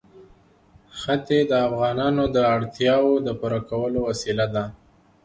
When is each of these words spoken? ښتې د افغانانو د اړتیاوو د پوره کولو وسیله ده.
ښتې 0.99 1.37
د 1.49 1.51
افغانانو 1.67 2.23
د 2.35 2.37
اړتیاوو 2.55 3.13
د 3.25 3.27
پوره 3.39 3.61
کولو 3.69 3.99
وسیله 4.09 4.45
ده. 4.55 4.65